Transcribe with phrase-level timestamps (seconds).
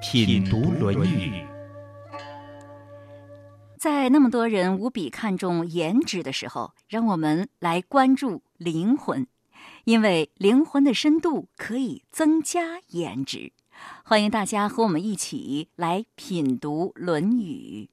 [0.00, 1.30] 品读《论语》。
[3.78, 9.26] 在那么多人无比看重颜值的时候，让我们来关注灵魂，
[9.84, 13.52] 因为灵魂的深度可以增加颜值。
[14.02, 17.90] 欢迎大家和我们一起来品读《论语》。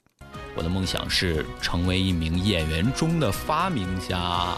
[0.55, 4.55] 我的梦想是成为一名演员中的发明家。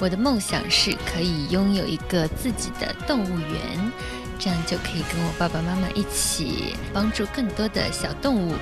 [0.00, 3.92] 我的梦想是可以拥有一个自己的动物园，
[4.38, 8.52] 这样就可以跟我爸爸妈妈一起帮助更多的小动物。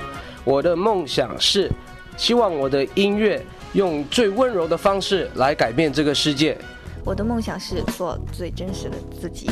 [0.43, 1.71] 我的梦想是
[2.17, 3.43] 希望我的音乐
[3.73, 6.57] 用最温柔的方式来改变这个世界。
[7.05, 9.49] 我的梦想是做最真实的自己。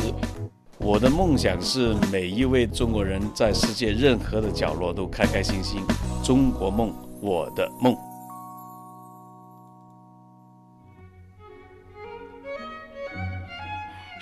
[0.78, 5.80] 我的梦想是每一位中国人在世界任何的角落都开开心心。
[6.24, 7.96] 中国梦，我的梦。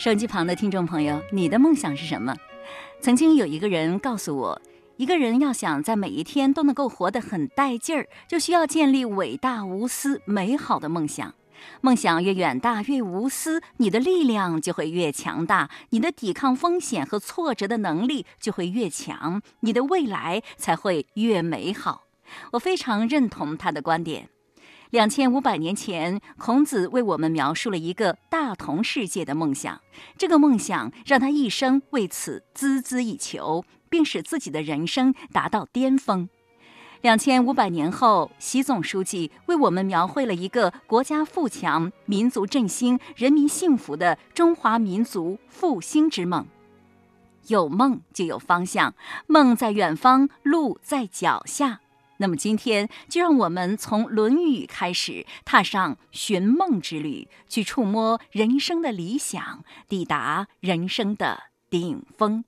[0.01, 2.35] 手机旁的听众朋友，你的梦想是什么？
[3.03, 4.63] 曾经有一个人告诉我，
[4.97, 11.35] 一个人要想在每一天都能够活得很带劲儿，就需要建立伟大、无私、美好的梦想。
[11.83, 22.05] 梦想越远大，越无私，你的力量就会越强大，你的抵抗风险和挫折的能力就会越强，你的未来才会越美好。
[22.53, 24.31] 我非常认同他的观点。
[24.91, 29.81] 两千五百年前，孔子为我们描述了一个大同世界的梦想，
[30.19, 36.29] 这个梦想让他一生为此孜孜以求，并使自己的人生达到巅峰。
[37.03, 46.45] 两千五百年后，习总书记为我们描绘了一个国家富强、民族振兴、人民幸福的中华民族复兴之梦。
[47.47, 48.93] 有梦就有方向，
[49.29, 51.81] 梦在远方，路在脚下。
[52.21, 62.45] 那么今天，就让我们从《论语》开始，踏上寻梦之旅，去触摸人生的理想，抵达人生的顶峰。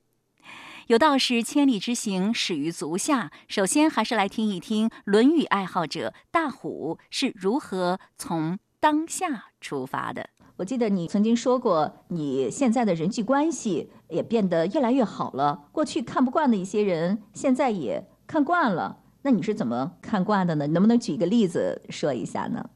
[0.87, 3.31] 有道是千里之行，始于足下。
[3.47, 10.29] 首先，还是来听一听《论语》爱好者大虎是如何从当下出发的。
[10.57, 15.69] 我记得你曾经说过，你现在的人际关系也变得越来越好了。
[15.71, 18.99] 过去看不惯的一些人，现在也看惯了。
[19.23, 20.67] 那你是怎么看惯的呢？
[20.67, 22.69] 能不能举一个例子说一下呢？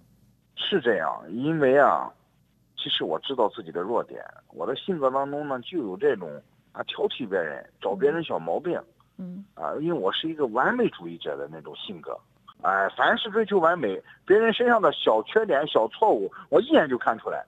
[0.55, 2.11] 是这样，因为啊，
[2.77, 6.29] 其实我知道自己的弱点，我的性格当中呢就有这种。
[6.73, 8.79] 啊，挑剔别人，找别人小毛病，
[9.17, 12.15] 嗯，啊，因为我是一个完美主义者的那种性格，
[12.61, 17.43] 哎，凡是追求完美，别人身上的小缺点、小错误，我一眼就看出来，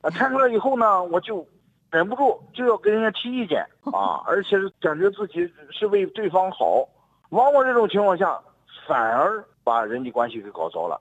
[0.00, 1.46] 啊，看出来以后呢，我就
[1.90, 3.62] 忍不住就要跟人家提意见
[3.92, 6.88] 啊，而且是感觉自己是为对方好，
[7.30, 8.38] 往往这种情况下，
[8.86, 11.00] 反而把人际关系给搞糟了，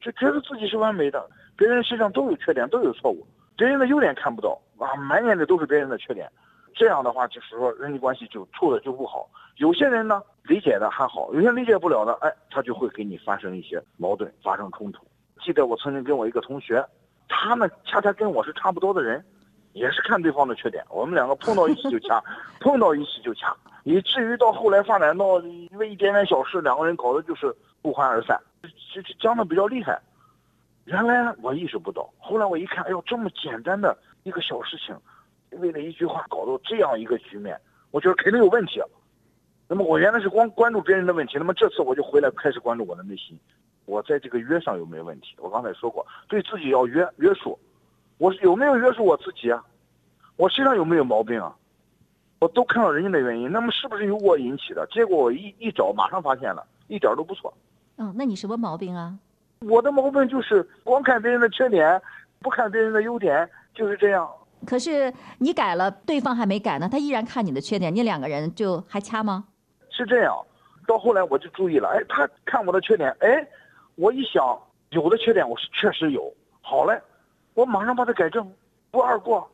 [0.00, 3.26] 就觉得自己是完美的，别人身上都有缺点，都有错误，
[3.56, 6.30] 别人的优点看不到，啊，满眼的都是别人的缺点。
[6.74, 9.28] 这样的话，就是说人际关系就处的就不好。
[9.56, 15.06] 有些人呢理解的还好，有些理解不了的，哎，他就会给你发生一些矛盾，发生冲突。
[15.42, 16.84] 记得我曾经跟我一个同学，
[17.28, 19.24] 他们恰恰跟我是差不多的人，
[19.76, 22.18] 也是看对方的缺点，我们两个碰到一起就掐，
[22.60, 23.54] 碰到一起就掐，
[23.84, 28.40] 以至于到后来发展到因为一点点小事，两个人搞的就是不欢而散，
[28.94, 30.00] 就僵的比较厉害。
[30.86, 34.96] 原来我意识不到，后来我一看，哎呦，这么简单的一个小事情。
[35.50, 37.58] 为了一句话搞到这样一个局面，
[37.90, 38.80] 我觉得肯定有问题。
[39.68, 43.38] 那么我原来是光关注别人的问题，那么这次我就回来开始关注我的内心，
[43.84, 45.34] 我在这个约上有没有问题？
[45.38, 47.58] 我刚才说过，对自己要约约束，
[48.18, 49.62] 我有没有约束我自己啊？
[50.36, 51.54] 我身上有没有毛病啊？
[52.40, 54.86] 我都看到人家的原因，那么是不是由我引起的？
[54.90, 57.52] 结果我一一找，马上发现了，一点都不错。
[57.96, 59.18] 嗯，那你什么毛病啊？
[59.60, 62.00] 我的毛病就是光看别人的缺点，
[62.40, 64.28] 不看别人的优点，就是这样。
[64.66, 69.46] 可是你改了，对方还没改呢，他依然看你的缺点，你两个人就还掐吗？
[69.90, 70.36] 是这样，
[70.86, 73.46] 到后来我就注意了，哎，他看我的缺点，哎，
[73.94, 74.58] 我一想，
[74.90, 76.30] 有的缺点我是确实有，
[76.60, 77.00] 好嘞，
[77.56, 78.46] 我马上把它改正，
[78.90, 79.50] 不二过，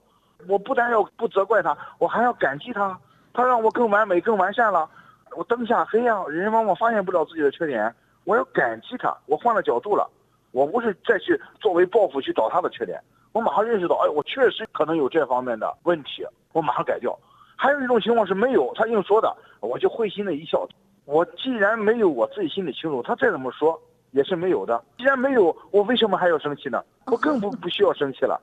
[0.48, 2.98] 我不但要不责怪他，我还要感激他，
[3.32, 4.90] 他让我更完美、更完善了，
[5.36, 7.94] 我灯下黑呀，人往往发现不了自己的缺点，
[8.24, 10.10] 我要感激他，我换了角度了，
[10.50, 13.00] 我不是再去作为报复去找他的缺点。
[13.30, 17.16] 我马上认识到，哎，我确实可能有这方面的问题，我马上改掉。
[17.56, 20.66] 还有一种情况是没有，他硬说的，我就会心的一笑，
[21.04, 23.80] 我既然没有，我自己心里清楚，他再怎么说
[24.12, 24.82] 也是没有的。
[24.96, 26.82] 既然没有，我为什么还要生气呢？
[27.06, 28.40] 我更不不需要生气了。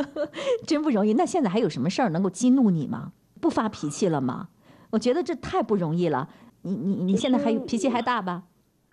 [0.66, 1.14] 真不容易。
[1.14, 3.12] 那现在还有什么事儿能够激怒你吗？
[3.40, 4.48] 不发脾气了吗？
[4.90, 6.28] 我觉得这太不容易了。
[6.62, 8.42] 你你你现在还脾气还大吧？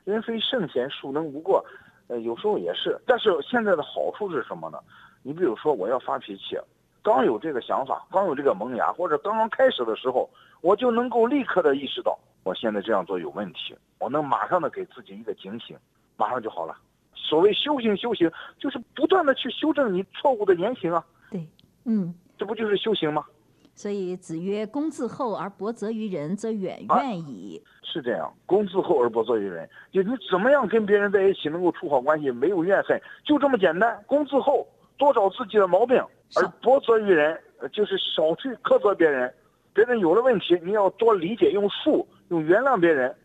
[0.04, 1.63] 人非圣贤，孰能无过？
[2.08, 3.00] 呃，有时候也是。
[3.06, 4.78] 但是现在的好处是什么呢？
[5.24, 6.58] 你比如说，我要发脾气，
[7.02, 10.30] 刚有这个想法，刚有这个萌芽，或者刚刚开始的时候，
[10.62, 15.78] 我就能够立刻的意识到，我现在这样做有问题，我能马上的给自己一个警醒，
[16.22, 16.78] 马上就好了。
[17.16, 21.04] 所谓修行，修行就是不断的去修正你错误的言行啊。
[21.32, 21.44] 对，
[21.86, 23.26] 嗯，这不就是修行吗？
[23.74, 34.00] 所以子曰：“公自厚而薄责于人，则远怨矣。”是这样，公自厚而薄责于人，就你怎么样跟别人在一起能够处好关系，没有怨恨，就这么简单。
[34.06, 35.98] 公自厚，多找自己的毛病，
[36.36, 37.42] 而薄责于人，
[37.72, 39.34] 就是少去苛责别人。
[39.74, 43.16] 别人有了问题，你要多理解，用术，用原谅别人，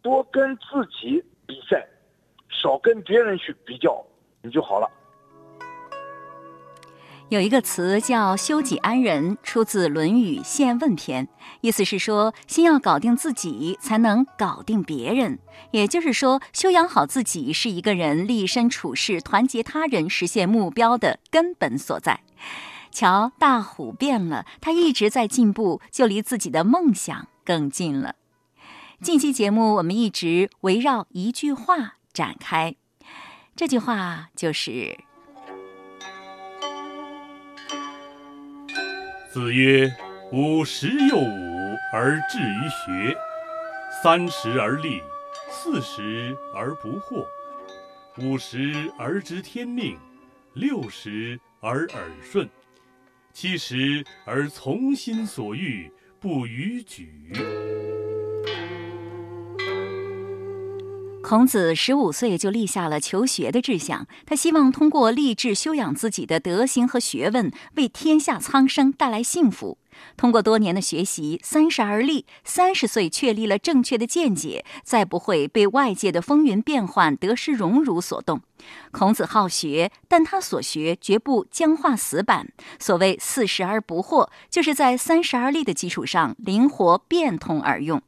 [0.00, 1.86] 多跟自己比赛，
[2.50, 4.04] 少跟别人去比较，
[4.42, 4.90] 你就好了。
[7.28, 11.26] 有一个词叫“修己安人”，出自《论语·宪问篇》，
[11.60, 15.38] 意思是说，先要搞定自己，才能搞定别人。
[15.70, 22.20] 也就是说，修养好自己是一个人立身处世、团结他人、实现目标的根本所在。
[22.90, 28.16] 瞧，大虎变了，他一直在进步，就离自己的梦想更近了。
[29.00, 32.74] 近期节目，我们一直围绕一句话展开，
[33.56, 34.94] 这句话就是。
[39.32, 39.90] 子曰
[40.30, 43.16] ：“五十有五而志于学，
[44.02, 45.00] 三十而立，
[45.48, 47.24] 四十而不惑，
[48.18, 49.98] 五十而知天命，
[50.52, 52.46] 六十而耳顺，
[53.32, 55.90] 七十而从心所欲，
[56.20, 57.32] 不逾矩。”
[61.30, 69.78] 孔子十五岁就立下了求学的志向，他希望通过励志修养自己的德行和学问，为天下苍生带来幸福。
[70.16, 78.40] 通过多年的学习，三十而立，三十岁确立了正确的见解，再不会被外界的风云变幻、得失荣辱所动。
[78.90, 82.48] 孔子好学，但他所学绝不僵化死板。
[82.80, 88.02] 所谓四十而不惑，就是在三十而立的基础上，灵活变通而用。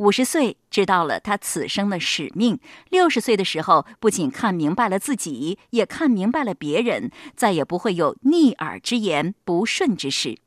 [0.00, 2.58] 五十岁知道了他此生的使命，
[2.88, 10.38] 六十岁的时候不仅看明白了自己，也看明白了别人，再也不会有逆耳之言、不顺之事。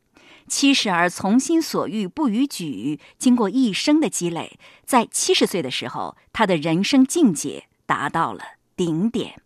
[0.47, 8.41] 七十而从心所欲不逾矩，经过一生的积累，在七十岁的时候，他的人生境界达到了
[8.75, 9.39] 顶点。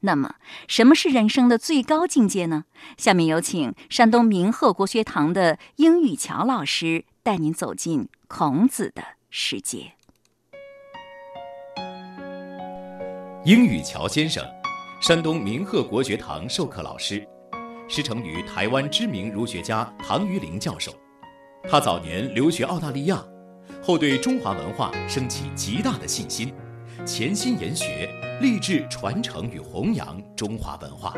[0.00, 0.36] 那么，
[0.68, 2.66] 什么是人生的最高境界呢？
[2.96, 9.90] 下面有请山东明鹤国学堂的英语乔老师带您走进孔子的世界。
[13.42, 14.44] 英语乔先生，
[15.00, 17.26] 山东明鹤国学堂授课老师，
[17.88, 20.92] 师承于台湾知名儒学家唐于林教授。
[21.70, 23.24] 他早年留学澳大利亚，
[23.82, 26.54] 后对中华文化升起极大的信心，
[27.06, 28.08] 潜心研学。
[28.42, 31.12] 立志传承与弘扬中华文化。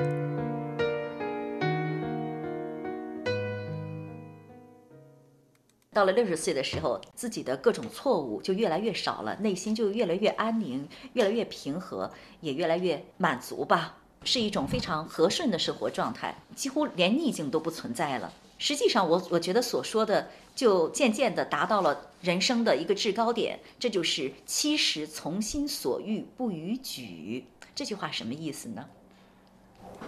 [6.01, 18.33] 到了六十岁的时候，自己的各种错误就越来越少了，内心就越来越安宁，越来越平和，也越来越满足吧，是一种非常和顺的生活状态，几乎连逆境都不存在了。
[18.57, 27.45] 实际上，我我觉得所说的，就渐渐地达到了人生的一个制高点，这就是“七十从心所欲不逾矩”。
[27.77, 28.87] 这句话什么意思呢？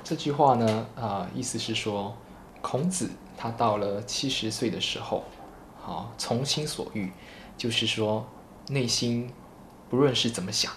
[0.03, 2.17] 这句话呢，啊，意思是说，
[2.63, 5.25] 孔子他到了七十岁的时候，
[5.83, 7.13] 好，从心所欲，
[7.59, 8.27] 就是说，
[8.69, 9.31] 内心
[9.91, 10.73] 不论是怎么想，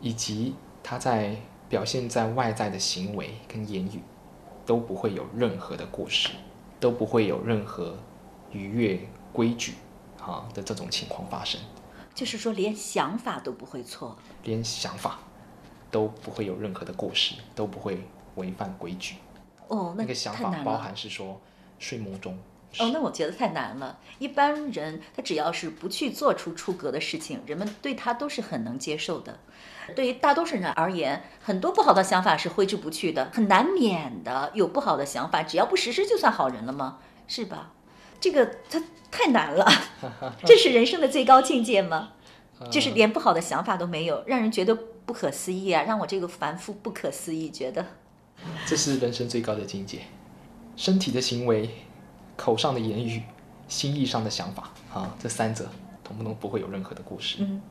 [0.00, 1.36] 以及他在
[1.68, 4.02] 表现在外在的行为跟言语，
[4.66, 6.30] 都不会有任何的过失。
[6.80, 7.96] 都不会有任何
[8.50, 8.98] 逾越
[9.32, 9.74] 规矩
[10.20, 11.60] 啊的这种情况发生，
[12.12, 15.20] 就是说连想法都不会错，连想法
[15.92, 18.02] 都不会有任何的过失，都不会
[18.34, 19.14] 违反规矩。
[19.68, 21.40] 哦，那个想法包含是说
[21.78, 22.36] 睡梦中。
[22.78, 23.98] 哦，那我觉得太难了。
[24.18, 29.38] 一般人他只要是不去做出出格的事情，人们对他都是很能接受的。
[29.94, 36.98] 对于大多数人而言，很多不好的想法是挥之不去的，很难免的有不好的想法，只要不实施就算好人了吗？
[37.26, 37.72] 是吧？
[38.20, 39.66] 这个他太难了，
[40.46, 42.12] 这是人生的最高境界吗？
[42.70, 44.72] 就是连不好的想法都没有，让人觉得
[45.04, 45.82] 不可思议啊！
[45.82, 47.84] 让我这个凡夫不可思议，觉得
[48.64, 50.02] 这是人生最高的境界。
[50.76, 51.68] 身体的行为。
[52.42, 53.22] 口上的言语，
[53.68, 55.70] 心意上的想法，啊，这三者
[56.02, 57.36] 统统不会有任何的故事。
[57.38, 57.62] 嗯，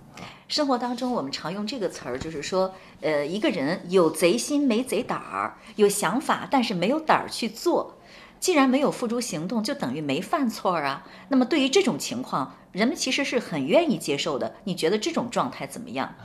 [0.47, 7.97] 生活当中我们常用这个词儿，就是说，呃，一个人有贼心没贼胆儿，有想法但是没有胆儿去做。
[8.39, 11.05] 既然没有付诸行动，就等于没犯错啊。
[11.27, 14.55] 那么对于这种情况，人们其实是很愿意接受的。
[14.63, 16.15] 你觉得这种状态怎么样？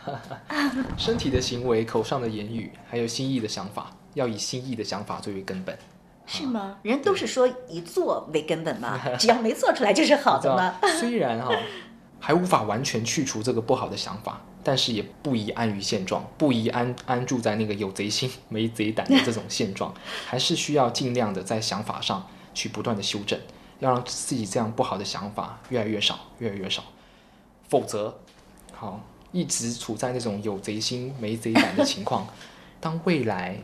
[0.96, 5.76] 身体的行为、口上的言语，还有心意的想法，要以心意的想法作为根本。
[6.26, 6.78] 是吗？
[6.82, 10.74] 人都是说以做为根本嘛，只要没做出来就是好的嘛。
[10.98, 11.54] 虽然哈
[12.18, 14.42] 还无法完全去除这个不好的想法。
[14.66, 19.94] 但是也不宜安于现状，不宜安安住在那个有贼心没贼胆的这种现状，
[20.26, 23.38] 还是需要尽量的在想法上去不断的修正，
[23.78, 26.82] 要让自己这样不好的想法越来越少，越来越少。
[27.68, 28.18] 否则，
[28.72, 32.26] 好一直处在那种有贼心没贼胆的情况，
[32.80, 33.56] 当未来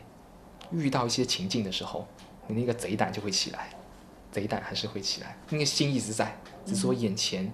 [0.70, 2.06] 遇到一些情境的时候，
[2.52, 3.70] 你那个贼胆就会起来，
[4.30, 7.52] 贼胆还是会起来，那个心一直在，只是说眼前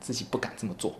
[0.00, 0.94] 自己不敢这么做，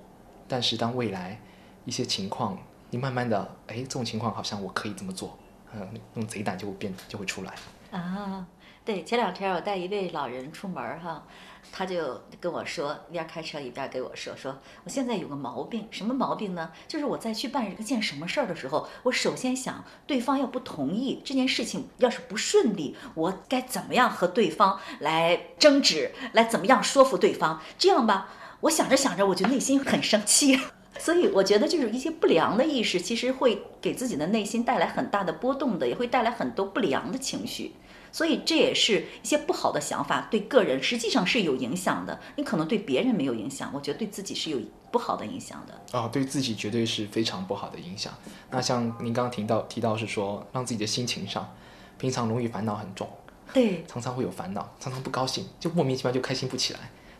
[0.49, 1.41] 但是当未来。
[1.87, 2.57] 一些情况，
[2.89, 5.39] 你慢慢的，哎，这种情况好像我可以这么做，
[5.75, 7.53] 嗯，那种贼胆就会变，就会出来。
[7.91, 8.47] 啊，
[8.85, 11.27] 对，前两天我带一位老人出门哈，
[11.73, 16.71] 他就跟我说，一边开车一边跟我说，说我现在有个毛病，什么毛病呢？
[16.87, 27.63] 就是我在去办一件什么事儿的时候，我首先想对方要不同意这件事情，要是不顺利，我该怎么样和对方来争执，来怎么样说服对方？
[27.79, 28.29] 这样吧，
[28.61, 30.61] 我想着想着，我就内心很生气。
[31.01, 37.75] 所以我觉得，就是一些不良的意识，其实会给自己的内心带来很大的波动的，也会带来很多不良的情绪。
[38.15, 42.17] 所以这也是一些不好的想法，对个人实际上是有影响的。
[42.37, 44.61] 你可能对别人没有影响，我觉得对自己是有
[44.93, 45.99] 不好的影响的。
[45.99, 48.15] 哦，对自己绝对是非常不好的影响。
[48.53, 51.53] 那像您刚刚提到提到是说，让自己的心情上，
[51.99, 53.09] 平常容易烦恼很重，
[53.53, 56.79] 对，常常会有烦恼，常常不高兴，就莫名其妙就开心不起来，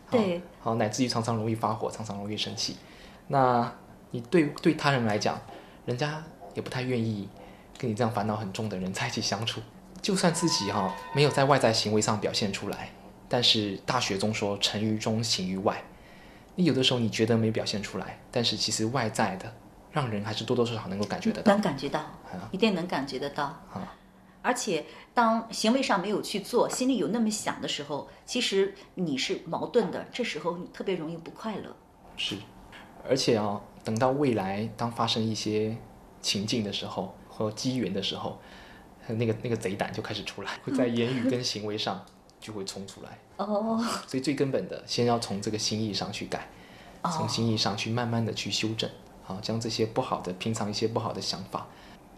[0.09, 2.77] 对，好，乃至于常常容易发火，常常容易生气。
[3.27, 3.69] 那
[4.11, 5.37] 你对对他人来讲，
[5.85, 6.23] 人家
[6.53, 7.27] 也不太愿意
[7.77, 9.59] 跟你这样烦恼很重的人在一起相处。
[10.05, 12.91] 就算自己哈没有在外在行为上表现出来，
[13.27, 15.83] 但是大学中说成于中，行于外。
[16.53, 19.51] 你有的时候你觉得没表现出来，但是其实外在的
[19.91, 21.51] 让人还是多多少少能够感觉得到。
[21.51, 22.05] 能感觉到，
[22.51, 23.59] 一定能感觉得到。
[24.43, 24.85] 而且
[25.15, 30.05] 当行为上没有去做，心里有那么想的时候，其实你是矛盾的。
[30.11, 31.75] 这时候你特别容易不快乐。
[32.15, 32.35] 是。
[33.09, 35.75] 而且啊，等到未来当发生一些
[36.21, 38.39] 情境的时候和机缘的时候，
[39.07, 42.03] 那个那个贼胆就开始出来，会在言语跟行为上
[42.39, 43.17] 就会冲出来。
[43.37, 43.83] 哦。
[44.07, 46.47] 所以最根本的，先要从这个心意上去改，
[47.03, 48.89] 从心意上去慢慢的去修正，
[49.23, 51.67] 好，将这些不好的平常一些不好的想法，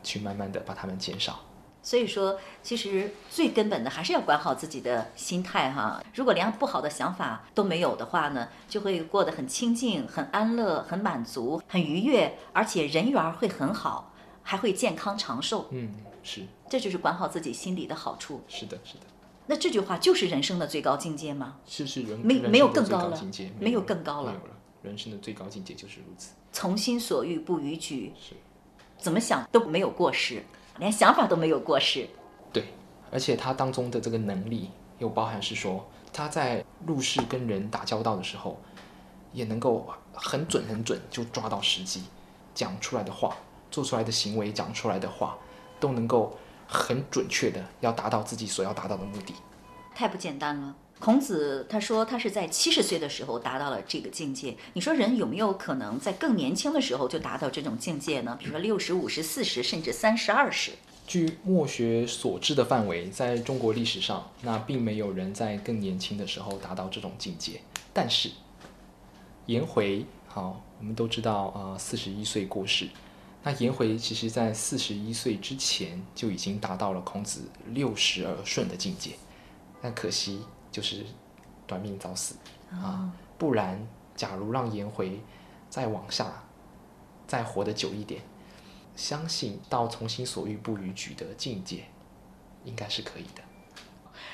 [0.03, 1.39] 去慢慢的把它们减少。
[1.84, 6.03] 所以说，其实最根本的还是要管好自己的心态哈。
[6.13, 14.12] 如果连不好的想法都没有的话呢，就会过得很清静、很安乐、很满足、很愉悦，而且人缘会很好，
[14.44, 15.67] 还会健康长寿。
[15.72, 16.41] 嗯，是。
[16.69, 18.41] 这就是管好自己心理的好处。
[18.47, 19.01] 是的，是的。
[19.45, 21.57] 那这句话就是人生的最高境界吗？
[21.65, 23.21] 是是人没没有更高了，
[23.59, 24.31] 没有更高了。
[24.31, 26.33] 没有了，人生的最高境界就是如此。
[26.51, 28.33] 从心所欲不逾矩，是，
[28.97, 30.43] 怎么想都没有过失。
[30.79, 32.07] 连想法都没有过失，
[32.53, 32.65] 对，
[33.09, 34.69] 而且他当中的这个能力
[35.00, 35.83] 又包含是说，
[36.13, 38.62] 他在入世跟人打交道的时候，
[39.33, 42.03] 也能够很准很准就抓到时机，
[42.53, 43.36] 讲出来的话、
[43.71, 45.36] 做出来的行为、讲出来的话，
[45.79, 49.33] 都能够很准确的要达到自己所要达到的目的，
[49.95, 50.75] 太不简单了。
[51.00, 54.57] 孔子他说他是在七十岁的时候达到了这个境界。
[54.74, 58.36] 你说人有没有可能在更年轻的时候就达到这种境界呢？
[58.39, 60.71] 比如说六十五十四十甚至三十二十？
[61.05, 67.62] 据墨学所知的范围，在中国历史上，那并没有人在更年轻的时候达到这种境界。
[67.93, 68.31] 但是
[69.45, 72.89] 颜回，好，我们都知道啊，四十一岁过世。
[73.47, 79.11] 那颜回其实在四十一岁之前就已经达到了孔子六十而顺的境界。
[79.81, 80.41] 但可惜。
[80.69, 81.03] 就是
[81.65, 82.35] 短命早死
[82.69, 83.11] 啊！
[83.39, 85.19] 不然，假如让颜回
[85.71, 86.43] 再往下
[87.25, 88.21] 再活得久一点，
[88.95, 91.85] 相信到从心所欲不逾矩的境界，
[92.63, 93.41] 应该是可以的。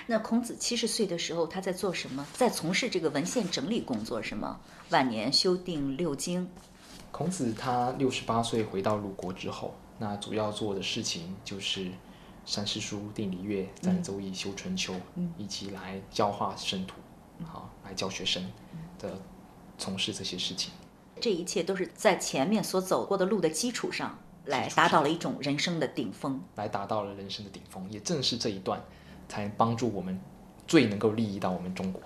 [0.08, 2.28] 那孔子七十岁的时候，他在做什么？
[2.34, 4.60] 在从事这个文献整理工作是吗？
[4.90, 6.50] 晚年修订六经。
[7.14, 11.90] 孔子他六十八岁回到鲁国之后，那主要做的事情就是。
[12.46, 14.94] 三诗书、定礼乐、赞周易、修春秋，
[15.38, 16.96] 以及来教化生徒，
[17.46, 18.46] 好来教学生
[19.00, 19.18] 的
[19.78, 20.74] 从事这些事情。
[21.22, 27.90] 这一切都是在前面所走过的路的基础上来达到了一种人生的顶峰，来达到了人生的顶峰。
[27.90, 28.84] 也正是这一段，
[29.30, 30.20] 才帮助我们
[30.68, 32.04] 最能够利益到我们中国，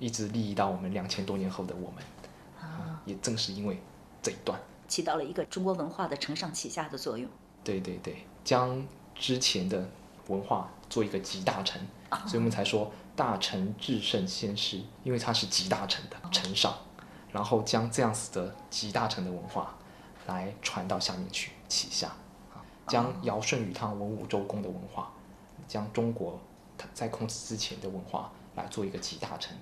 [0.00, 2.02] 一直利益到我们两千多年后的我们。
[2.60, 3.80] 啊也正是因为
[4.22, 7.28] 这一段，起到了一个中国文化的承上启下的作用。
[7.64, 9.88] 对对对，将之前的
[10.28, 11.80] 文化做一个集大成，
[12.26, 16.74] 所以我们才说大成至圣先师，因为它是集大成的承上，
[17.32, 19.76] 然后将这样子的集大成的文化
[20.26, 22.08] 来传到下面去启下，
[22.52, 25.12] 啊，将尧舜禹汤文武周公的文化，
[25.66, 26.40] 将中国
[26.94, 29.56] 在孔子之前的文化来做一个集大成。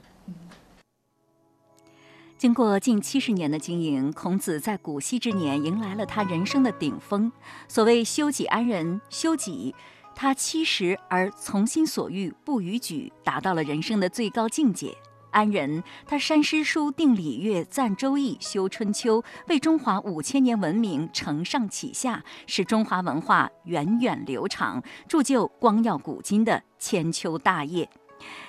[2.40, 7.30] 经过近七十年的经营，孔子在古稀之年迎来了他人生的顶峰。
[7.68, 9.74] 所谓“修己安人”，修己，
[10.14, 14.96] 他七十而从心所欲不逾矩，达到了人生的最高境界。
[15.32, 27.86] 安人，他删诗书、定礼乐、赞周易、修春秋，为中华五千年文明承上启下，使中华文化源远流长，铸就光耀古今的千秋大业。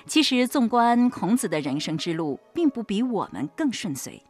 [0.06, 4.22] 其实，纵观孔子的人生之路，并不比我们更顺遂。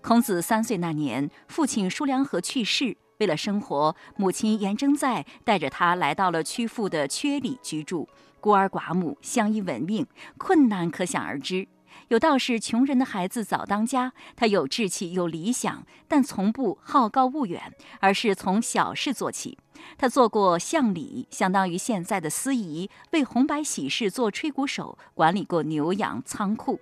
[0.00, 8.08] 孔子三岁那年，父亲叔良和去世，为了生活，母亲颜征在带着他来到了曲阜的阙里居住，
[8.40, 11.68] 孤儿寡母，相依为命，困难可想而知。
[12.06, 19.58] 有道是穷人的孩子早当家，他有志气有理想，但从不好高骛远，而是从小事做起。
[19.96, 26.80] 他做过相礼，相当于现在的司仪，为红白喜事做吹鼓手，管理过牛羊仓库。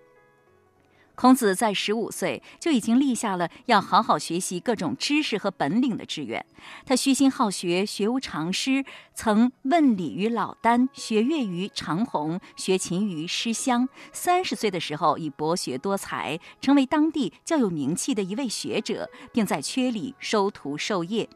[1.16, 6.44] 孔子在十五岁就已经立下了要好好学习各种知识和本领的志愿。
[6.84, 13.88] 他虚心好学，学无常师，曾问礼于老聃，学乐于长虹，学琴于师襄。
[14.12, 21.28] 三十岁的时候，已博学多才，成为当地较有名气的一位学者，并在阙里收徒授业。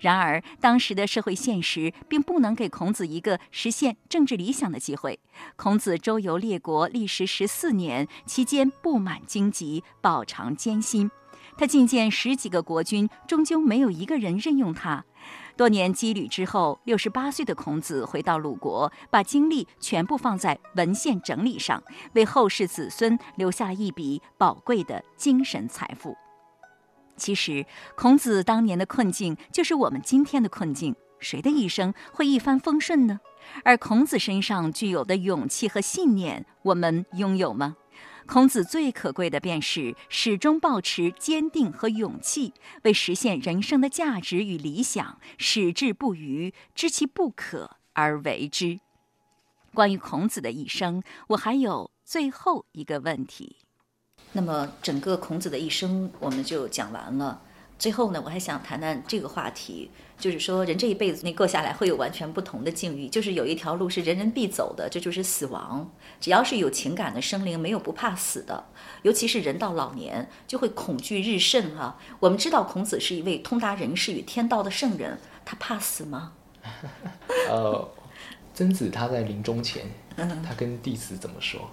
[0.00, 5.18] 然而，当时的社会现实并不能给孔子一个实现政治理想的机会。
[5.56, 11.10] 孔子周游列国，历时十四年，期间布满荆棘，饱尝艰辛。
[11.58, 15.04] 他觐见十几个国君，终究没有一个人任用他。
[15.56, 26.14] 多年羁旅之后，六十八岁的孔子回到鲁国，把精力全部放在文献整理上，为后世子孙留下了一笔宝贵的精神财富。
[27.16, 30.94] 其实，孔子当年的困境就是我们今天的困境。
[31.18, 33.20] 谁的一生会一帆风顺呢？
[33.64, 37.76] 而孔子身上具有的勇气和信念，我们拥有吗？
[38.26, 42.52] 孔子最可贵的便是始终保持坚定和勇气，
[42.82, 48.80] 为实现人生的价值与理想，矢志不渝，知其不可而为之。
[49.72, 53.56] 关于孔子的一生，我还有最后一个问题。
[54.32, 57.40] 那么，整个孔子的一生我们就讲完了。
[57.78, 65.90] 最后呢，我还想谈谈这个话题，就是说，人这一辈子你过下来会有完全不同的境遇，就是有一条路是人人必走的，这就是死亡。
[66.18, 68.64] 只要是有情感的生灵，没有不怕死的。
[69.02, 71.98] 尤其是人到老年，就会恐惧日甚哈。
[72.18, 76.32] 我们知道孔子是一位通达人事与天道的圣人，他怕死吗？
[77.50, 77.88] 呃，
[78.54, 79.84] 曾子他在临终前，
[80.16, 81.70] 他跟弟子怎么说？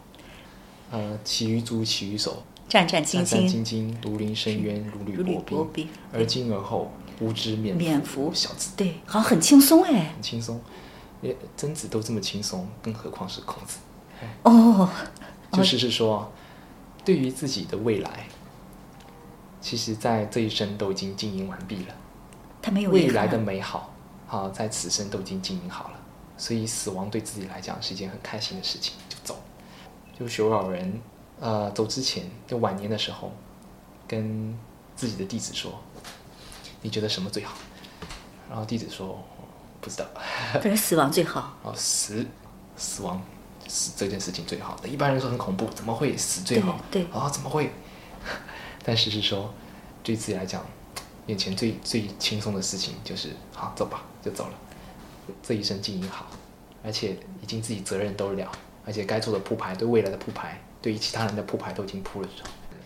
[0.93, 2.43] 呃，起于足，起于手。
[2.69, 5.89] 战战兢兢，兢兢，如临深渊，如履薄冰。
[6.11, 8.71] 而今而后，无知免免服小子。
[8.77, 10.13] 对，好像很轻松哎。
[10.13, 10.61] 很轻松，
[11.21, 13.79] 连曾子都这么轻松，更何况是孔子？
[14.43, 14.87] 哦，
[15.51, 16.31] 就是是说，
[17.03, 18.27] 对于自己的未来，
[19.59, 21.95] 其实在这一生都已经经营完毕了。
[22.61, 23.91] 他没有未来的美好，
[24.27, 25.99] 好在此生都已经经营好了，
[26.37, 29.39] 所以死亡对自己来讲是一件很开心的事情，就走。
[30.17, 31.01] 就学老人。
[31.39, 33.29] 呃，走之前就晚年的时候，
[34.07, 34.57] 跟
[34.95, 35.77] 自己的弟子说
[36.81, 37.55] ：“你觉得什么最好？”
[38.49, 39.21] 然后弟子说
[39.81, 40.05] ：“不知道。”
[40.61, 41.57] 可是死亡最好。
[41.63, 42.25] 哦，死，
[42.77, 43.21] 死亡，
[43.67, 44.77] 死这件事情最好。
[44.77, 46.79] 的一般人说很恐怖，怎么会死最好？
[46.89, 47.03] 对。
[47.11, 47.71] 啊，怎么会？
[48.85, 49.53] 但是是说，
[50.01, 50.63] 对自己来讲，
[51.25, 54.53] 眼前最最轻松的事情就是好走吧，就走了。
[55.41, 56.27] 这一生经营好，
[56.85, 58.49] 而且已经自己责任都了，
[58.85, 60.61] 而且该做的铺排，对未来的铺排。
[60.81, 62.27] 对于其他人的铺排都已经铺了。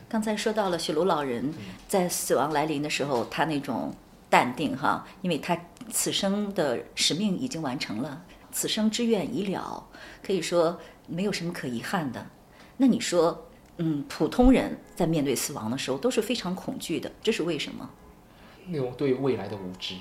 [0.08, 1.54] 刚才说到了雪庐老人
[1.88, 3.92] 在死亡来临的时候，他那种
[4.30, 5.60] 淡定哈，因为他
[5.92, 9.88] 此生的使命已经完成了，此生之愿已了，
[10.24, 12.26] 可以说没有什么可遗憾的。
[12.78, 17.90] 那你说，嗯，普通人在面对死亡的时候都是非常恐惧的，这是为什么？
[18.68, 19.96] 那种对未来的无知，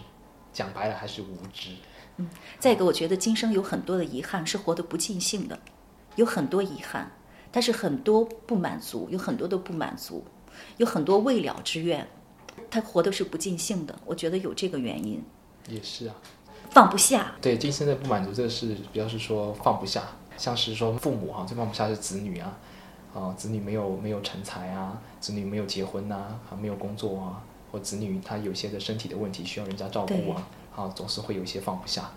[0.52, 1.70] 讲白了还是无知。
[2.18, 2.28] 嗯，
[2.58, 5.58] 再一个，我觉得今生有很多的遗憾是活得不尽兴的，
[6.16, 7.12] 有很多遗憾。
[7.52, 10.22] 但是很多不满足，有很多都不满足，
[10.76, 12.06] 有很多未了之愿，
[12.70, 13.98] 他活的是不尽兴的。
[14.04, 15.24] 我觉得有这个原因。
[15.66, 16.14] 也是啊，
[16.68, 17.34] 放不下。
[17.40, 20.02] 对，今生的不满足，这个是比较是说放不下，
[20.36, 22.58] 像是说父母哈，最放不下是子女啊，
[23.14, 32.10] 啊，子女没有没有成才啊，子女没有结婚呐，啊，没有工作啊，或子女他有些的身体的问题需要人家照顾啊，啊，总是会有一些放不下。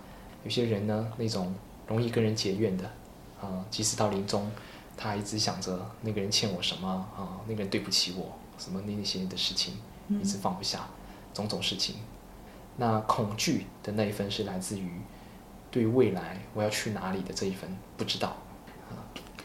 [0.43, 1.55] 有些人呢，那种
[1.87, 2.91] 容易跟人结怨的，
[3.41, 4.49] 啊，即使到临终，
[4.97, 9.73] 他一直想着那个人欠我什么啊，那个人对不起我，什么那些的事情，
[10.09, 10.87] 一直放不下，
[11.33, 11.95] 种种事情。
[12.77, 14.89] 那恐惧的那一份是来自于
[15.69, 18.35] 对未来我要去哪里的这一份不知道。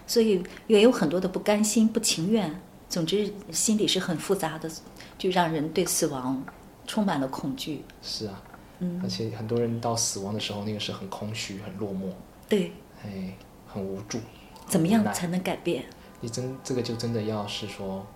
[0.07, 4.71] 所以也有很多的不甘心、不情愿，总之心里是很复杂的，
[5.17, 6.45] 就让人对死亡
[6.87, 7.83] 充满了恐惧。
[8.03, 8.43] 是啊，
[8.81, 12.13] 嗯，而且很多人到死亡的时候，那个是很空虚、很落寞，
[12.49, 12.71] 对，
[13.03, 13.35] 哎，
[13.75, 14.21] 很无助。
[14.69, 15.85] 怎么样才能改变？
[16.21, 18.07] 你真这个就真的要是说，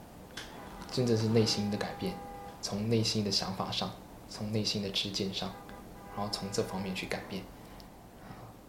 [0.90, 2.14] 真的是内心的改变，
[2.62, 3.90] 从内心的想法上，
[4.30, 5.52] 从内心的知见上，
[6.16, 7.42] 然后从这方面去改变。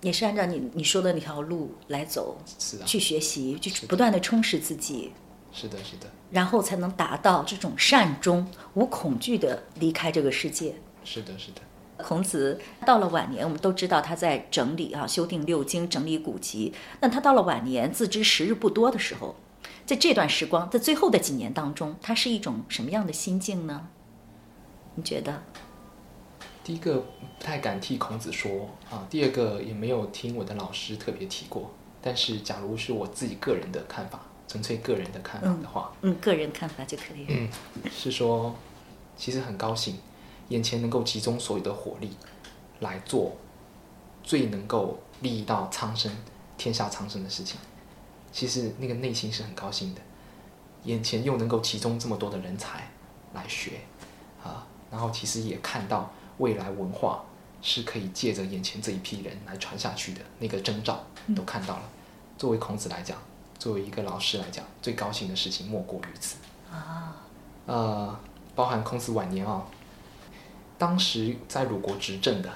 [0.02, 5.14] 也是按照你你说的那条路来走，是的，去学习，去不断的充实自己。
[5.52, 6.08] 是的，是的。
[6.32, 10.76] 然后才能达到这种善终、无恐惧的离开这个世界。
[11.06, 11.62] 是的，是的。
[12.04, 16.74] 孔子到了晚年，我们都知道他在整理啊，修订六经，整理古籍。
[17.02, 19.36] 那他到了晚年，自知时日不多的时候，
[19.86, 23.88] 在这段时光，在最后的几年当中，他是一种什么样的心境呢？
[24.96, 25.44] 你觉得？
[26.64, 31.72] 第一个不太敢替孔子说啊，第二个也没有听我的老师特别提过。
[32.02, 37.26] 但是，假如是我自己个人的看法，纯粹个人的看法的话，嗯，个人看法就可以。
[37.28, 37.50] 嗯，
[37.92, 38.56] 是说，
[39.18, 39.98] 其实很高兴，
[40.50, 42.12] 眼前能够集中所有的火力
[42.82, 43.36] 来做
[44.22, 46.12] 最能够利益到苍生、
[46.58, 47.60] 天下苍生的事情。
[48.32, 50.02] 其实那个内心是很高兴的，
[50.84, 52.92] 眼前又能够集中这么多的人才
[53.34, 53.80] 来学
[54.44, 56.12] 啊，然后其实也看到。
[56.40, 57.22] 未来文化
[57.62, 61.04] 是可以借着眼前这一批人来传下去的那个征兆
[61.36, 61.84] 都看到了。
[62.38, 63.18] 作为孔子来讲，
[63.58, 66.38] 作为一个老师来讲，最高兴的事情莫过于此
[66.72, 67.14] 啊。
[67.66, 68.18] 呃，
[68.56, 69.68] 包含孔子晚年啊，
[70.80, 72.50] 当时在鲁国执政的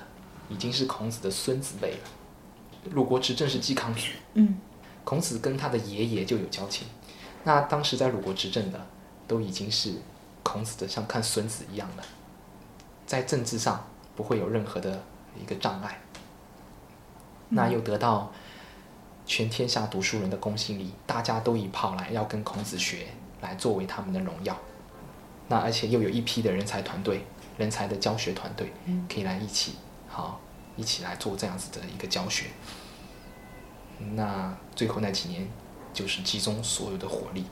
[0.49, 1.97] 已经是孔子的孙子辈了。
[2.91, 4.57] 鲁国执政是季康子，嗯，
[5.03, 6.87] 孔子跟他的爷爷就有交情。
[7.43, 8.87] 那当时在鲁国执政的
[9.27, 9.93] 都已经是
[10.41, 12.03] 孔子的像看孙子一样的。
[13.05, 15.03] 在政治上不会有任何的
[15.39, 15.99] 一个障碍，
[17.49, 18.31] 那又得到
[19.25, 23.07] 全天下读书人的公信力，大家都以跑来要跟孔子学
[23.41, 24.57] 来作为他们的荣耀。
[25.49, 27.25] 那而且又有一批的人才团队、
[27.57, 28.71] 人才的教学团队，
[29.07, 29.75] 可以来一起
[30.07, 30.41] 好
[30.75, 32.47] 一起来做这样子的一个教学。
[34.15, 35.47] 那最后那几年，
[35.93, 37.45] 就是集中所有的火力，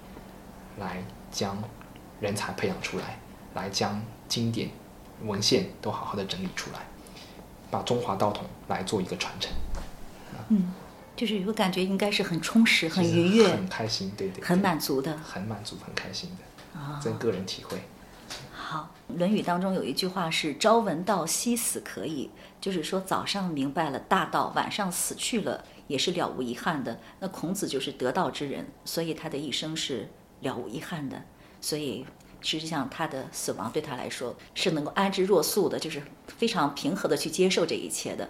[0.77, 1.61] 来将
[2.19, 3.19] 人才培养出来，
[3.53, 4.69] 来将经典。
[5.23, 6.79] 文献都好好的整理出来，
[7.69, 9.51] 把中华道统来做一个传承。
[10.49, 10.73] 嗯，
[11.15, 17.79] 就是有个感觉，应该是很充实、很愉悦、很开心，对对，很满足的，很满足、很开心的啊，这个人体会。
[18.71, 22.29] 好，《论语》当中有一句话是“朝闻道，夕死可矣”，
[22.61, 26.97] 就是说早上明白了大道，晚上死去了也是了无遗憾的。
[27.19, 30.07] 那孔子就是得道之人，所以他的一生是
[30.39, 31.21] 了无遗憾的，
[31.59, 32.05] 所以。
[32.43, 38.27] 实际上，他的死亡对他来说是能够安之若素的，就是非常平和的去接受这一切的。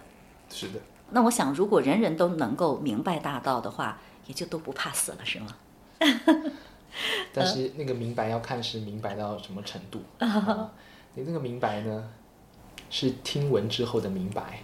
[0.50, 0.80] 是的。
[1.10, 5.56] 那我想，如果人人都能够明白大道的话，也就都不怕死了，是吗？
[7.32, 10.02] 但是那个明白要看是明白到什么程度。
[10.24, 10.70] 啊。
[11.14, 12.08] 你那个明白呢，
[12.88, 14.60] 是听闻之后的明白，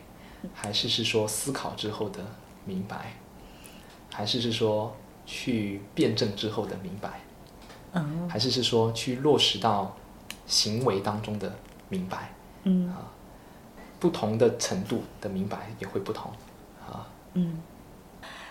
[0.55, 2.25] 还是是说思考之后的
[2.65, 3.13] 明白，
[4.13, 7.21] 还是是说去辩证之后的明白？
[7.93, 9.95] 嗯，还是是说去落实到
[10.47, 11.55] 行为当中的
[11.91, 12.33] 明白，
[12.65, 13.13] 嗯啊，
[14.01, 16.33] 不同的程度的明白也会不同，
[16.87, 17.61] 啊，嗯，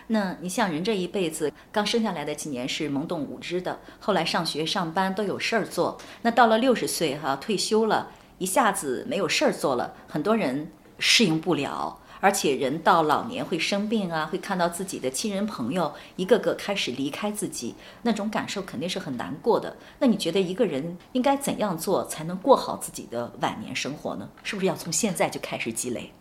[0.08, 12.00] 那你像人这一辈子刚生下来的几年是懵懂无知的，后来上学上班都有事儿做，那到了六十岁哈退休了，一下子没有事儿做了，很多人适应不了。
[12.20, 19.78] 而且人到老年会生病啊，会看到自己的亲人朋友一个个开始离开自己，那种感受肯定是很难过的。
[20.00, 24.28] 那你觉得一个人应该怎样做才能过好自己的晚年生活呢？
[24.42, 26.12] 是不是要从现在就开始积累？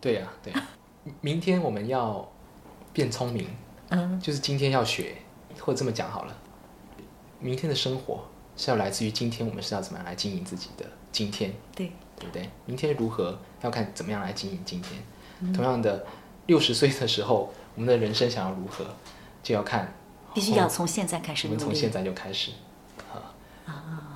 [0.00, 0.62] 对呀，对呀。
[1.20, 2.28] 明天我们要
[2.94, 3.46] 变聪明，
[3.90, 5.16] 嗯，就是今天要学，
[5.60, 6.34] 或者这么讲好了，
[7.40, 8.24] 明天的生活
[8.56, 11.52] 是要来自于今天，我们是要怎么样来经营自己的今天？
[11.74, 12.48] 对，对不对？
[12.64, 15.02] 明天如何要看怎么样来经营今天。
[15.52, 16.06] 同样的，
[16.46, 18.86] 六十岁的时候，我们的人生想要如何，
[19.42, 19.92] 就要看，
[20.32, 22.52] 必须要从现在开始我们从现在就开始，
[23.12, 23.34] 啊，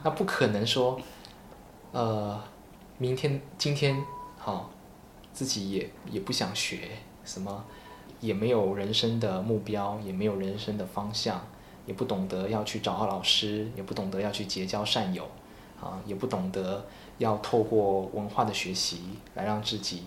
[0.04, 0.98] 那不可能说，
[1.90, 2.40] 呃，
[2.96, 4.02] 明天、今天，
[4.38, 4.70] 好，
[5.32, 6.90] 自己也也不想学
[7.24, 7.64] 什么，
[8.20, 11.40] 也没有人生的目标，也没有人生的方向，
[11.86, 15.28] 也不懂得要去找好老师，也不懂得要去结交善友，
[15.80, 16.84] 啊，也不懂得
[17.18, 19.02] 要透过文化的学习
[19.34, 20.02] 来让自己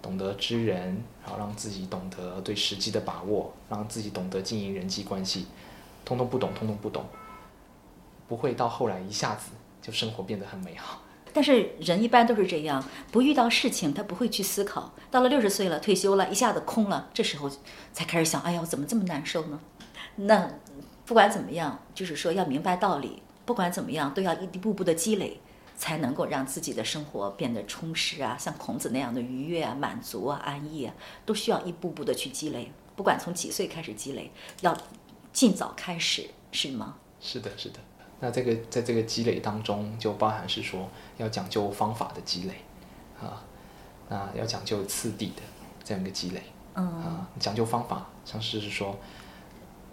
[0.00, 5.46] 懂得知人，然后让自己懂得对时机的把握，让自己懂得经营人际关系，
[6.04, 7.04] 通通不懂，通通不懂，
[8.28, 11.00] 不会到后来一下子就生活变得很美好。
[11.32, 17.50] 但是人一般都是这样，不遇到事情他不会去思考，到了六十岁了退休了，一下子空了，这时候
[17.92, 19.60] 才开始想，哎呀，我怎么这么难受呢？
[20.16, 20.50] 那
[21.06, 25.40] 不管怎么样，就是说要明白道理，不管怎么样都要一步步的积累，
[25.76, 32.70] 才能够让自己的生活变得充实啊，像孔子那样的愉悦啊、满足啊、安逸啊，都需要一步步的去积累。
[32.94, 34.76] 不管从几岁开始积累，要
[35.32, 36.96] 尽早开始，是吗？
[37.20, 37.78] 是的，是的。
[38.24, 42.54] 那这个在这个积累当中，就包含是说要讲究方法的积累，
[43.20, 43.42] 啊，
[44.08, 45.42] 那要讲究次第的
[45.82, 46.40] 这样一个积累，
[46.74, 48.96] 嗯，啊，讲究方法，像是是说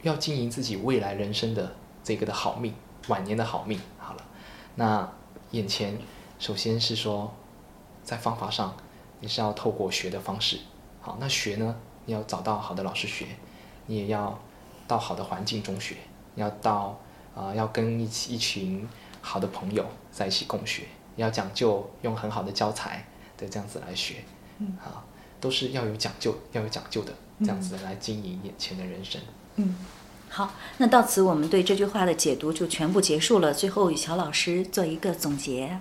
[0.04, 2.72] 要经营自己未来人生的这个的好命，
[3.08, 3.82] 晚年的好命。
[3.98, 4.24] 好了，
[4.76, 5.12] 那
[5.50, 5.98] 眼前
[6.38, 7.34] 首先是说
[8.04, 8.76] 在方法上，
[9.22, 10.60] 你是要透过学的方式，
[11.02, 13.26] 好，那学呢，你要找到好的老师学，
[13.88, 14.38] 你也要
[14.88, 15.96] 到好的环境中学，
[16.36, 16.96] 你要到。
[17.36, 18.88] 啊，要跟一起一群
[19.22, 20.84] 好的朋友在一起共学，
[21.16, 23.06] 要讲究用很好的教材
[23.38, 24.16] 的这样子来学，
[24.60, 25.04] 嗯，啊，
[25.40, 29.22] 都是要有讲究，要有讲究的这样子来经营眼前的人生。
[29.56, 29.76] 嗯，
[30.30, 33.54] 好，那到此我们对这句话的解读就全部结束了。
[33.54, 35.80] 最后，与乔老师做一个总结。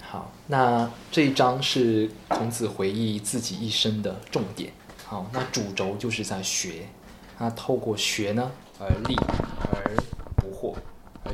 [0.00, 4.72] 好，那这一章是孔子回忆自己一生的重点。
[5.04, 6.88] 好，那主轴就是在学，
[7.38, 9.16] 那透过学呢而立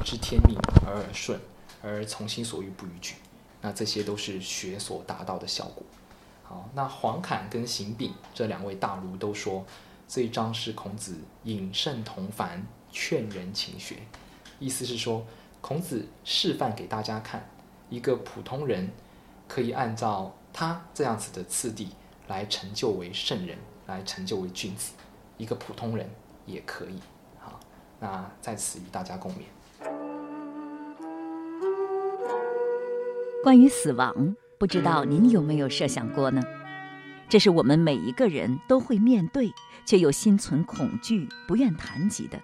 [0.04, 1.40] 知天命而耳顺，
[1.82, 3.14] 而从心所欲不逾矩，
[3.60, 5.84] 那这些都是学所达到的效果。
[6.42, 9.64] 好，那黄侃跟邢炳这两位大儒都说，
[10.08, 13.96] 这一章是孔子引圣同凡，劝人勤学。
[14.58, 15.24] 意思是说，
[15.60, 17.48] 孔子示范给大家看，
[17.88, 18.90] 一个普通人
[19.48, 21.88] 可以按照他这样子的次第
[22.28, 24.92] 来成就为圣人，来成就为君子。
[25.38, 26.08] 一个普通人
[26.44, 27.00] 也可以。
[27.38, 27.58] 好，
[27.98, 29.44] 那在此与大家共勉。
[33.42, 36.40] 关于死亡，不知道您有没有设想过呢？
[37.28, 39.52] 这是我们每一个人都会面对，
[39.84, 42.38] 却又心存恐惧、不愿谈及的。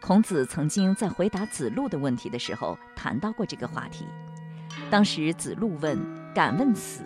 [0.00, 4.06] 孔子曾经在回答子路的问题的时候谈到过这个话题。
[4.88, 5.98] 当时子路问
[6.34, 7.02] ：“敢问死？”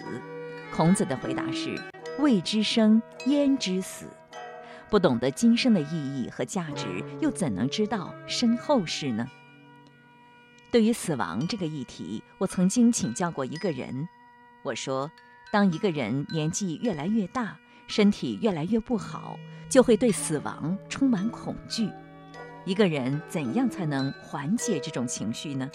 [0.72, 1.74] 孔子的回答是
[2.20, 4.06] ：“未知生，焉知死？”
[4.88, 9.26] 不懂得今生的意义和价值，又怎能知道身后事呢？
[10.76, 14.06] 对于死亡这个议题，我曾经请教过一个人。
[14.62, 15.10] 我说，
[15.50, 19.38] 当一个人年纪越来越大，身体越来越不好，
[19.70, 21.90] 就会对死亡充满恐惧。
[22.66, 25.66] 一个人怎样才能缓解这种情绪呢？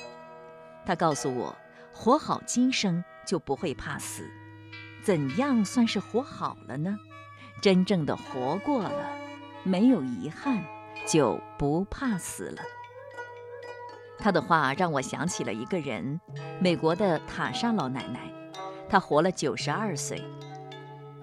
[0.85, 1.57] 他告诉我，
[1.91, 4.29] 活好今生就不会怕死。
[5.01, 6.95] 怎样算是活好了呢？
[7.59, 9.09] 真正的活过了，
[9.63, 10.63] 没有遗憾，
[11.07, 12.61] 就不怕死了。
[14.21, 16.21] 他的话让我想起了一个人，
[16.59, 18.19] 美国的塔莎老奶奶，
[18.87, 20.23] 她活了九十二岁。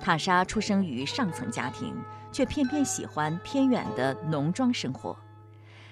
[0.01, 1.95] 塔莎出生于上层家庭，
[2.33, 5.17] 却偏偏喜欢偏远的农庄生活。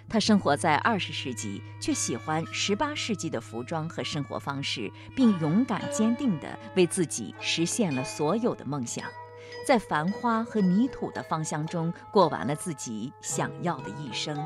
[0.09, 9.05] 她生活在二十世纪，却喜欢十八世纪的服装和生活方式，并勇敢坚定地为自己实现了所有的梦想，
[9.65, 14.37] 在繁花和泥土的芳香中过完了自己想要的一生。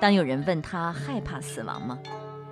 [0.00, 1.98] 当有人问他害怕死亡吗？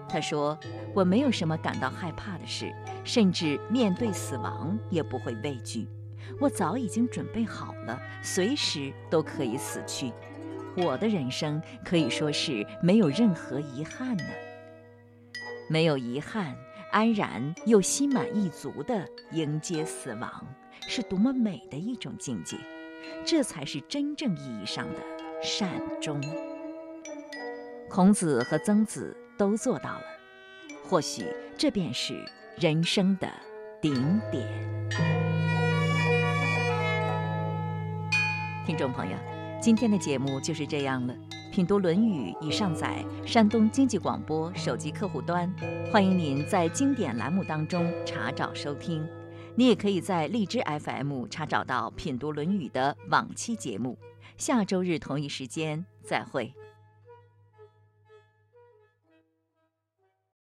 [0.09, 0.57] 他说
[0.95, 2.73] ：“我没有什么感到害怕的事，
[3.05, 5.89] 甚至面对死亡也不会畏惧。
[6.41, 10.13] 我早已经准备好了，随时都可以死去。
[10.77, 14.25] 我的人生可以说是没有任何遗憾呢。
[15.69, 16.55] 没有遗憾，
[16.93, 20.47] 安然又心满意足地迎接死亡，
[20.87, 22.57] 是多么美的一种境界！
[23.25, 25.01] 这才是真正意义上的
[25.43, 25.69] 善
[26.01, 26.21] 终。”
[27.95, 30.03] 孔子和曾子都做到了，
[30.85, 31.25] 或许
[31.57, 32.13] 这便是
[32.59, 33.33] 人生的
[33.81, 34.49] 顶点。
[38.67, 39.17] 听众朋友，
[39.63, 41.15] 今天的节目就是这样了。
[41.53, 45.49] 品读《论语》已上载山东经济广播手机客户端，
[45.93, 49.09] 欢迎您在经典栏目当中查找收听。
[49.55, 53.97] 你也可以在荔枝 FM 查找到《品读论语》的往期节目。
[54.37, 56.53] 下周日同一时间再会。